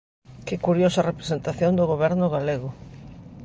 [0.45, 2.69] ¡Que curiosa representación do Goberno galego!